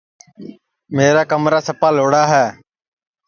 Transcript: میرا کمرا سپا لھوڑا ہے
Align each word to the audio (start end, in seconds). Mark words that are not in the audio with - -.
میرا 0.95 1.23
کمرا 1.31 1.59
سپا 1.67 1.89
لھوڑا 1.95 2.23
ہے 2.31 2.45